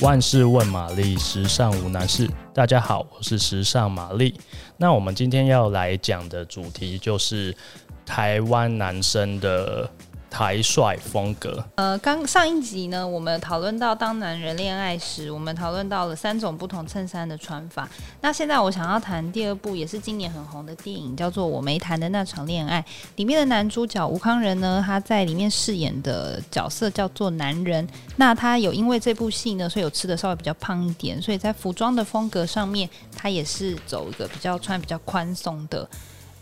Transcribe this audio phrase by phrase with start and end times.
[0.00, 2.28] 万事问玛丽，时尚无难事。
[2.52, 4.34] 大家好，我是时尚玛丽。
[4.76, 7.56] 那我们今天要来讲的主题就是
[8.04, 9.88] 台湾男生的。
[10.34, 11.64] 台帅风格。
[11.76, 17.88] 呃，刚上一集呢，我们讨论到当男人恋爱时，我们讨论到了三种不同衬衫的穿法。
[18.20, 22.82] 那现在我想要谈第二部，也是今年很红的电影，叫做《我没谈的那场恋爱》。
[23.14, 27.86] 里面的男主角吴康仁呢，他在里面饰演的角色叫做男人。
[28.16, 35.88] 那他有因为这部戏呢，所以有吃的稍微比较胖一点，所以在服装的风格上面，他也是走一个比较穿比较宽松的。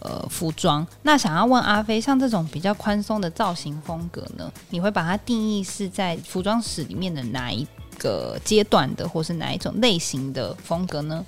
[0.04, 0.84] 呃，服装。
[1.02, 7.64] 那想要问阿飞，像这种比较宽松的造型风格呢，你会把它定义是在服装史里面的哪一
[7.98, 11.24] 个阶段的，或是哪一种类型的风格呢？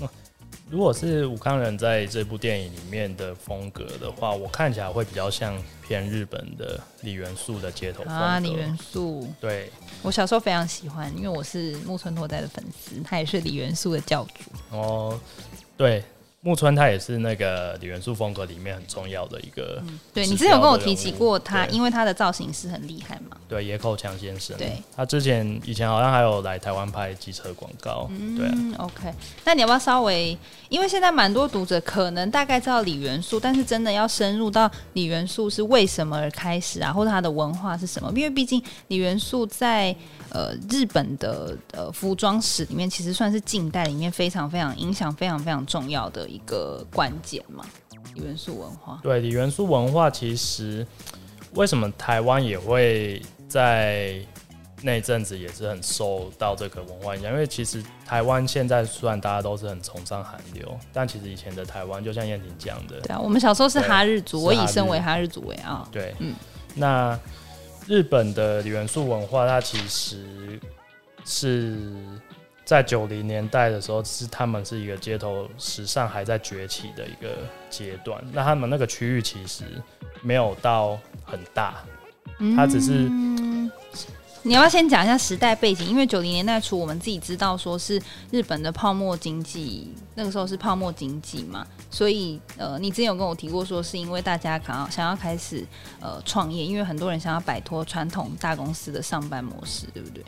[0.00, 0.08] 嗯，
[0.70, 8.38] 如果是武康人在这部电影里面的风格的话，我看起来会比较像偏日本的李元素的街头风格啊。
[8.38, 14.76] 李元素，对，我小时候非常喜欢，因为我是木村拓哉的粉丝，他也是李元素的教主。
[14.76, 15.18] 哦，
[15.76, 16.04] 对。
[16.44, 23.36] 木村他也是那个李元素风格里面很重要的一个，嗯，对，你之前有跟我提起过他，因为他的造型师很厉害嘛。
[23.54, 24.56] 对，野口强先生。
[24.58, 28.08] 对，他之前以前好像还有来台湾拍机车广告。
[28.10, 28.54] 嗯，对啊。
[28.78, 30.36] OK，那你要不要稍微，
[30.68, 38.12] 因为现在蛮多读者可能大概知道李元素，但是真的要深入到李元素是为什么而开始啊，或者他的文化是什么？
[38.16, 39.94] 因为毕竟李元素在
[40.30, 47.64] 呃日本的呃服装史里面，其实算是近代里面非常非常影响非常非常重要的一个关键嘛。
[48.14, 48.98] 李元素文化。
[49.02, 50.86] 对，李元素文化其实
[51.54, 53.20] 为什么台湾也会
[53.54, 54.16] 在
[54.82, 65.88] 那阵子也是很受到这个文化影响，因为其实台湾现在虽然大家都是很崇尚韩流，但其实以前的台湾就像燕婷讲的，对啊，我们小时候是哈日族，我以身为哈日族为傲。
[65.92, 66.34] 对，嗯，
[66.74, 67.16] 那
[67.86, 70.58] 日本的元素文化，它其实
[71.24, 71.78] 是
[72.64, 77.28] 在九零年代的时候，是他们是一个街头时尚还在崛起的一个
[77.70, 78.20] 阶段。
[78.32, 79.64] 那他们那个区域其实
[80.22, 81.84] 没有到很大。
[82.56, 83.08] 他只是，
[84.42, 85.86] 你要不要先讲一下时代背景？
[85.86, 95.64] 因为九零年代初，我们自己知道说是日本的泡沫经济，那个时候是泡沫经济嘛，所以呃，你之前有跟我提过说，是因为大家想要想要开始
[96.00, 100.22] 呃创业，因为很多人想要摆脱传统大公司的上班模式，对不对？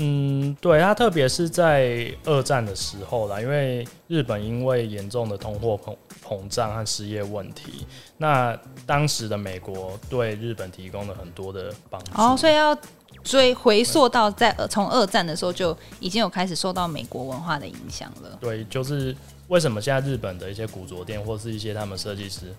[0.00, 7.84] 嗯，对，他特别是在二战的时候啦，因为日本因为严重的通货膨膨胀和失业问题，
[8.16, 12.12] 那当时的美国对日本提供了很多的帮助。
[12.14, 12.78] 哦，所以要
[13.24, 18.38] 追回溯到在从二战的时候就已经有开始受到美国文化的影响了。
[18.40, 19.12] 对，就是
[19.48, 22.54] 为什么现在日本的一些古着店或是一些他们设计师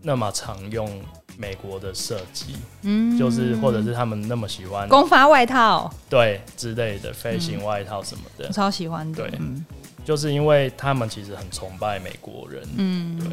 [0.00, 0.90] 那么常用。
[1.36, 9.28] 美国的设计，嗯，就是或者是他们那么喜欢公发外套，对之类的飞行外套什么的，我超喜欢的。
[9.28, 9.38] 对，
[10.04, 13.28] 就是因为他们其实很崇拜美国人，嗯，对。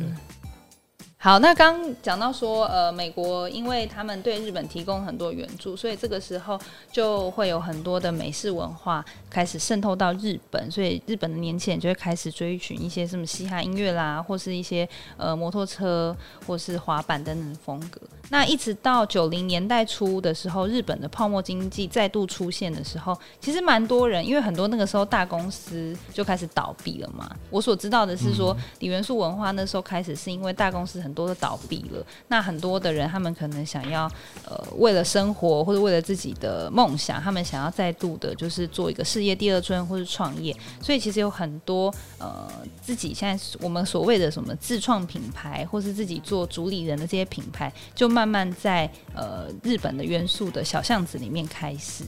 [1.20, 6.60] 好，那刚讲到说，呃，美国因为他们对日本提供很多援助，所以这个时候
[6.92, 18.00] 就会有很多的美式文化开始渗透到日本，所以日本的年轻人就会开始追寻一些什么嘻哈音乐啦，或是一些呃摩托车或是滑板等等的风格。
[18.30, 27.34] 那一直到九零年代初的时候，日本的泡沫经济再度出现的时候，其实蛮多人，因为很多那个时候大公司就开始倒闭了嘛。
[27.50, 34.10] 我所知道的是说，李元素文化那时候开始是因为大公司很多都倒闭了，那很多的人他们可能想要
[34.46, 42.50] 呃为了生活或者为了自己的梦想，他们想要再度的就是做一个事业第二春或是创业，所以其实有很多呃
[42.82, 52.04] 自己现在我们所谓的什么自创品牌或是自己做主理人的这些品牌，就慢慢在呃日本的元素的小巷子里面开始。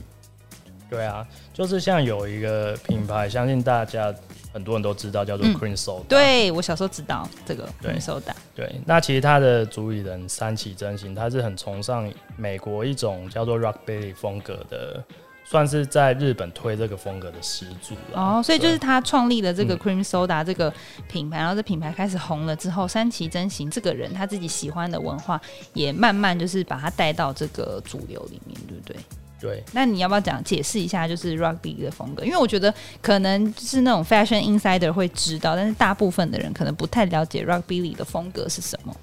[0.88, 1.24] 对啊，
[1.54, 4.12] 就是像有一个品牌，相信大家
[4.52, 6.02] 很多人都知道，叫做 Cream Soda。
[6.08, 8.34] 对，我小时候知道这个 Cream Soda。
[8.60, 15.02] 对，那其实他的主理人三崎真行，他是很崇尚美国一种叫做 Rockabilly 风格的，
[15.44, 18.20] 算是在日本推这个风格的始祖了。
[18.20, 20.70] 哦，所以就是他创立了这个 Cream Soda 这个
[21.08, 25.40] 品牌，嗯、然后这品牌开始红了之后，三崎真行这个人他自己喜欢的文化，
[25.72, 28.96] 也慢慢就是把它带到这个主流里面，对不对？
[29.40, 32.22] 对，那你要不要讲解释一下，就是 Rockabilly 的风格？
[32.24, 38.94] 因为我觉得可能是那种 Fashion Insider 会知道，但是大部分的人可能不太了解 Rockabilly 的风格是什么。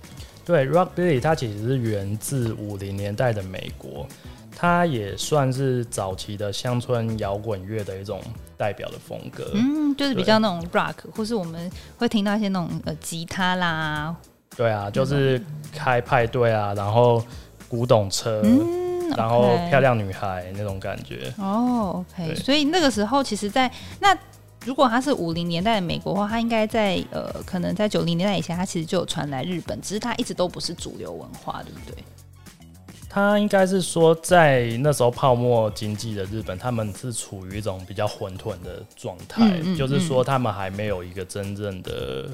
[0.46, 4.06] 对，Rockabilly 它其实是源自五零年代的美国，
[4.56, 8.22] 它也算是早期的乡村摇滚乐的一种
[8.56, 9.50] 代表的风格。
[9.56, 14.16] 嗯，就是比较那种 Rock，或是我们会听到一些那种呃吉他啦。
[14.56, 15.42] 对啊，就是
[15.74, 17.24] 开派对啊，然后
[17.68, 18.42] 古董车。
[18.46, 21.34] 嗯然后漂亮女孩那种感觉。
[21.38, 24.18] 哦，OK，所以那个时候，其实在，在那
[24.66, 32.04] 如果她是五零年代的美国的话，她应该在呃，可能在九零年代以前，她其实就有传来日本，只是她一直都不是主流文化，对不对？
[33.10, 42.30] 他应该是说，在那时候泡沫经济的日本，他们是处于一种比较混沌的状态，嗯嗯嗯，就是说他们还没有一个真正的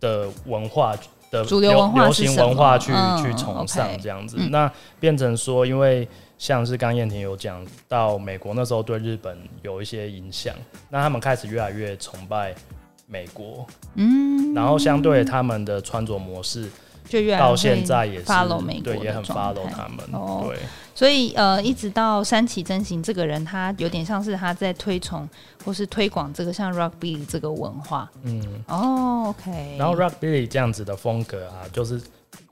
[0.00, 0.96] 的文化
[1.30, 4.36] 的主流文化流行文化去、嗯、去崇尚这样子。
[4.38, 10.54] 嗯、那变成说，因为像是刚燕婷有讲到，美国那时候对日本有一些影响，
[10.88, 12.54] 那他们开始越来越崇拜
[13.06, 16.68] 美国，嗯，然后相对他们的穿着模式。
[17.08, 19.98] 就越来到现在也是 follow 美国对，也很 follow 他们。
[20.12, 20.58] 哦、对，
[21.00, 25.26] 所以呃，一直到山崎真行这个人，他有点像是他在推崇
[25.64, 28.10] 或是推广这个像 rockabilly 这个文化。
[28.24, 29.76] 嗯，哦，OK。
[29.78, 31.98] 然后 rockabilly 这样子的风格啊，就是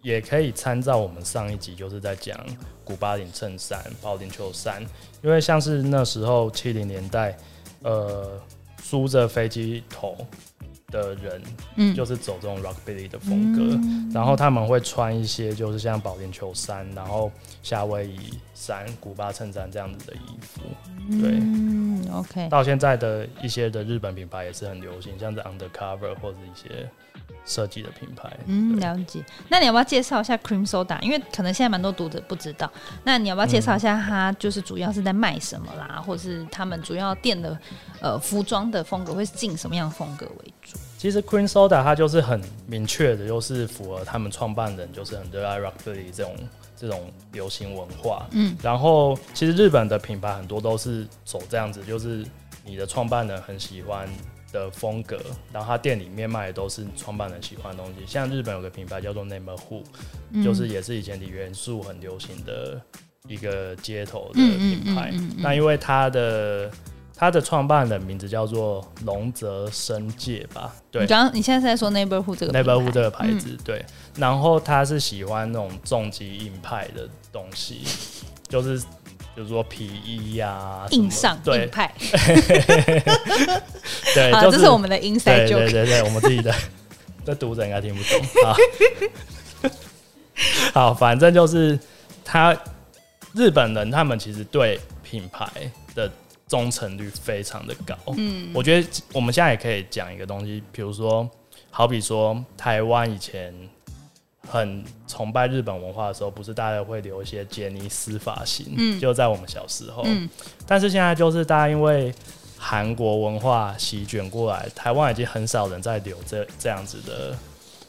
[0.00, 2.40] 也可以参照我们上一集就是在讲
[2.84, 4.82] 古巴领衬衫、保龄球衫，
[5.22, 7.36] 因为像是那时候七零年代，
[7.82, 8.40] 呃，
[8.82, 10.16] 梳着飞机头。
[10.90, 11.42] 的人，
[11.76, 17.30] 嗯，就是走这种 rockabilly 的风格，嗯，然后他们会穿一些就是像保龄球衫，然后
[17.62, 18.18] 夏威夷
[18.54, 20.62] 衫、古巴衬衫这样子的衣服，
[21.20, 22.48] 对，嗯，OK。
[22.48, 26.88] 到现在的一些的日本品牌也是很流行，像是 Undercover 或者一些
[27.44, 28.34] 设计的品牌。
[28.46, 29.22] 嗯，了解。
[29.50, 30.98] 那你要不要介绍一下 Cream Soda？
[31.02, 32.70] 因为可能现在蛮多读者不知道，
[33.04, 37.58] 那你要不要介绍一下它就是主要是在卖什么啦，嗯，或者是他们主要店的
[38.00, 40.77] 呃服装的风格会是进什么样的风格为主？
[40.98, 46.36] 其实 Queen Soda 它就是很明确的，就是符合他们创办人就是很热爱 Rockabilly 这种
[46.76, 48.26] 这种流行文化。
[48.32, 52.26] 嗯，然后其实日本的品牌很多都是走这样子，就是
[52.64, 54.08] 你的创办人很喜欢
[54.52, 55.16] 的风格，
[55.52, 58.04] 然后他店里面卖的都是创办人喜欢的东西。
[58.04, 59.84] 像日本有个品牌叫做 Neighborhood，
[60.32, 62.80] 嗯，就是也是以前李元素很流行的
[63.28, 65.14] 一个街头的品牌。
[65.36, 66.68] 那因为它的
[67.20, 70.72] 他的创办人名字叫做龙泽生界吧？
[70.88, 73.84] 对，你刚刚你现在是在说 Neighborhood 这个 Neighborhood 这个牌子，嗯，对。
[74.14, 77.82] 然后他是喜欢那种重机硬派的东西，
[78.48, 81.92] 就是比如说皮衣呀，啊，硬上硬派。
[84.14, 85.56] 对，好，就是，这是我们的 inside joke。
[85.56, 86.54] 对对对对，我们自己的，
[87.26, 88.54] 这读者应该听不懂啊。
[90.72, 91.76] 好，反正就是
[92.24, 92.56] 他
[93.34, 95.50] 日本人，他们其实对品牌
[95.96, 96.08] 的。
[96.48, 101.28] 忠诚率非常的高，嗯，我觉得我们现在也可以讲一个东西，比如说，
[101.70, 103.54] 好比说台湾以前
[104.48, 110.26] 很崇拜日本文化的时候，不是大家会留一些杰尼斯发型，嗯，就在我们小时候，嗯，
[110.66, 112.10] 但是现在就是大家因为
[112.56, 117.36] 韩国文化席卷过来，台湾已经很少人在留这这样子的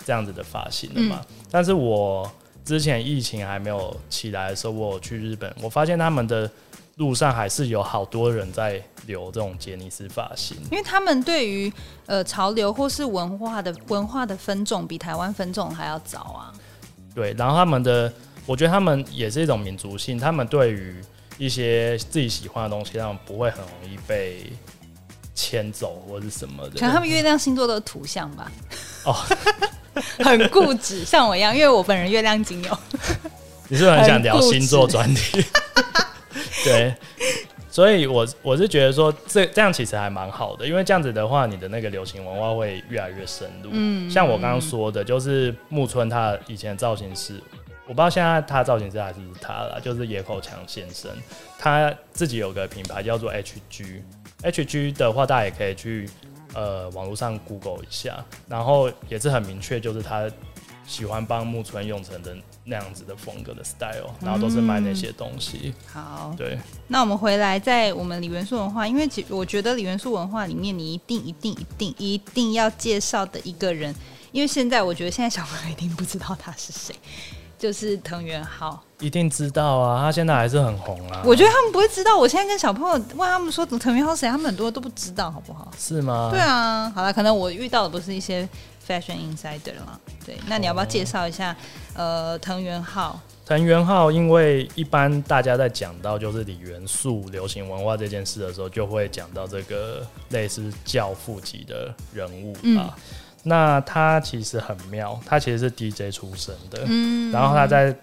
[0.06, 2.30] 这样子的发型了嘛，嗯，但是我
[2.66, 6.52] 之前疫情还没有起来的时候，我有去日本，我发现他们的。
[7.00, 11.72] 路上还是有好多人在留这种杰尼斯发型，因为他们对于
[12.06, 16.52] 呃潮流或是文化的文化的分众比台湾分众还要早啊。
[17.16, 18.12] 对，然后他们的，
[18.46, 21.02] 我觉得他们也是一种民族性，他们对于
[21.38, 24.52] 一些自己喜欢的东西，他们不会很容易被
[25.34, 26.72] 牵走或是什么的。
[26.72, 28.52] 可能他们月亮星座的图像吧。
[29.06, 29.16] 哦，
[30.20, 32.78] 很固执，像我一样，因为我本人月亮仅有。
[33.72, 35.46] 你是不是很想聊星座专题？
[36.64, 36.94] 对，
[37.70, 43.70] 所以我我是觉得说这这样其实还蛮好的，因为这样子的话，你的那个流行文化会越来越深入。
[43.72, 47.42] 嗯，像我刚刚说的，就是木村他以前的造型师，
[47.86, 51.10] 我不知道现在他造型师还是他了，就是野口强先生，
[51.58, 56.10] 他自己有个品牌叫做 HG，HG 的话大家也可以去
[56.54, 60.30] 呃网络上 Google 一下，然后也是很明确，就是他。
[60.90, 65.72] 喜欢帮木村用成的那样子的风格的 style，然后都是卖那些东西。
[65.94, 66.58] 嗯、好，对。
[66.88, 73.94] 那我们回来，在我们李元素文化，因为其我觉得李元素文化里面，你一定一定一定一定要介绍的一个人，
[74.32, 76.96] 因为现在我觉得现在小朋友一定不知道他是谁，
[77.60, 78.82] 就是藤原浩。
[79.00, 81.22] 一定知道啊，他现在还是很红啊。
[81.24, 85.72] 我觉得他们不会知道，我现在跟小朋友问他们说藤原浩谁，他们很多都不知道，好不好？
[85.78, 86.30] 是吗？
[86.32, 88.50] 对啊，好了，可能我遇到的不是一些。
[88.90, 91.56] Fashion Insider 嘛，对，那你要不要介绍一下？
[91.94, 93.20] 哦、呃，藤原浩。
[93.46, 102.90] 藤原浩，因为一般大家在讲到就是李元素流行文化这件事的时候，就会讲到这个类似教父级的人物啊。
[102.90, 102.92] 嗯、
[103.44, 107.96] 那他其实很妙，他其实是 DJ 出身的，嗯，然后他在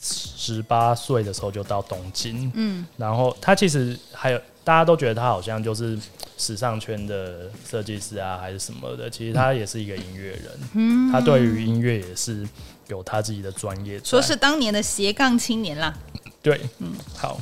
[0.00, 5.96] 十八岁的时候就到东京，嗯，然后他其实还有大家都觉得他好像就是。
[6.36, 10.44] 时尚圈的设计师啊，还是什么的，其实他也是一个音乐人。
[10.74, 12.46] 嗯，他对于音乐也是
[12.88, 14.00] 有他自己的专业。
[14.02, 15.94] 说是当年的斜杠青年啦。
[16.42, 17.40] 对，嗯，好。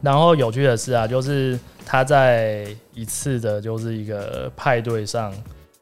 [0.00, 5.34] 然后有趣的是啊，就是他在一次的，就是一个派对上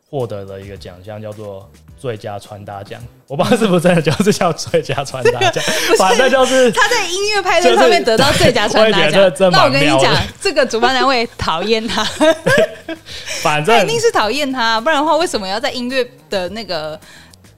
[0.08, 3.00] 获得了一个奖项，叫做最佳穿搭奖。
[3.28, 5.62] 我不知道是不是真的就是叫最佳穿搭奖，
[5.98, 9.32] 反正就是他在音乐派对上面得到最佳 穿搭奖。
[9.50, 12.06] 那我跟你讲，这个主办单位讨厌他，
[13.42, 16.98] 反正一定是讨厌他，不然的话为什么要在音乐的那个？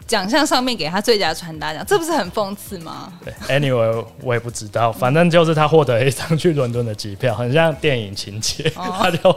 [0.09, 3.13] 奖项上面给他最佳穿搭奖，这不是很讽刺吗？
[3.23, 9.37] 对，Anyway，我也不知道，反正就是他获得一张去伦敦的机票，很像电影情节，哦、 他就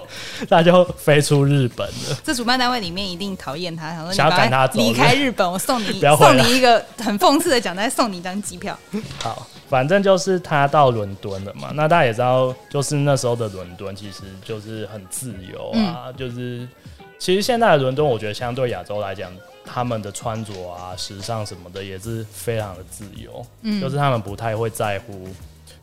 [0.50, 2.18] 他就飞出日本了。
[2.24, 8.80] 这主办单位里面一定讨厌他，想说想要赶他走，离开日本，我送你 送你一个很讽刺的奖，再送你一张机票。
[9.20, 11.72] 好，反正就是他到伦敦了嘛。
[11.74, 16.66] 那大家也知道，就是那时候的伦敦其实就是很自由啊，嗯、就是
[17.20, 19.30] 其实现在的伦敦，我觉得相对亚洲来讲。
[19.64, 25.28] 他们的穿着啊、时尚什么的也是非常的自由，嗯，就是他们不太会在乎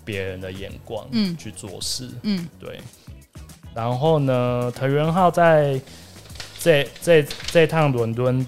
[0.04, 2.80] 别人的眼光，嗯，去做事，嗯，对。
[3.74, 5.80] 然后呢，藤原浩在
[6.60, 8.46] 这这这趟伦敦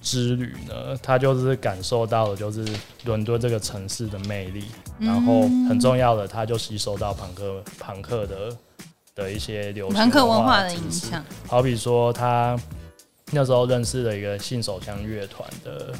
[0.00, 2.66] 之旅呢，他就是感受到了就是
[3.04, 4.64] 伦敦这个城市的魅力，
[4.98, 8.56] 然后很重要的，他就吸收到朋克朋克的
[9.14, 12.58] 的一些流行朋克文化的影响，好比说他。
[13.30, 15.92] 那时候认识了一个信手枪乐团的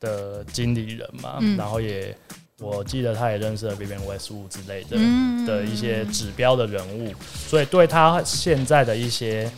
[0.00, 2.16] 的经理人嘛，嗯、然后也
[2.60, 7.12] 我记得他也认识了 Vivienne Westwood 之类的、嗯、的一些指标的人物，
[7.46, 9.50] 所以对他现在的一些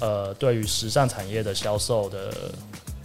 [0.00, 2.32] 呃对于时尚产业的销售的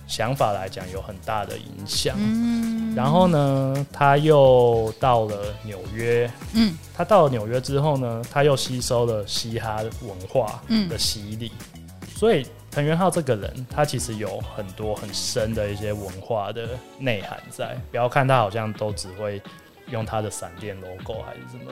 [0.08, 2.16] 想法来讲有很大的影响。
[2.18, 12.46] 嗯、然后呢，他又到了纽约，嗯，他到了纽约之后呢，他又吸收了嘻哈文化的洗礼，嗯、所以。
[12.72, 17.76] 藤原浩这个人，他其实有很多很深的一些文化的内涵在。
[17.92, 19.42] 不要看他好像都只会
[19.88, 21.72] 用他的闪电 logo 还是什么，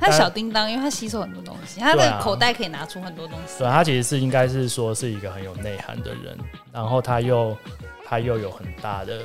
[0.00, 3.58] 他小叮当，因为他吸收很多东西，他的口袋可以拿出很多东西。
[3.58, 6.38] 对啊，他其实是应该是说是一个很有内涵的人，
[6.72, 7.56] 然后他又
[8.06, 9.22] 他又有很大的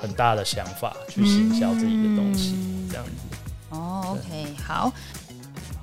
[0.00, 3.12] 很大的想法去行销自己的东西，嗯、这样子。
[3.70, 4.92] 哦，OK，好。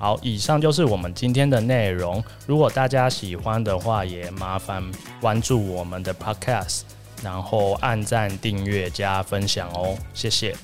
[0.02, 2.20] 好，以上就是我们今天的内容。
[2.44, 4.82] 如果大家喜欢的话，也麻烦
[5.20, 6.80] 关注我们的 Podcast，
[7.22, 10.56] 然后按赞、订阅、加分享哦，谢谢。